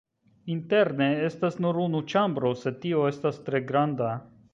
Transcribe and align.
Interne 0.53 1.09
estas 1.25 1.59
nur 1.65 1.79
unu 1.83 2.01
ĉambro, 2.13 2.51
sed 2.63 2.81
tio 2.87 3.05
estas 3.11 3.39
tre 3.51 3.61
granda. 3.73 4.09